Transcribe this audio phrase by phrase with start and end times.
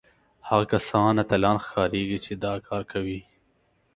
[0.47, 3.19] هغه کسان اتلان ښکارېږي چې دا کار کوي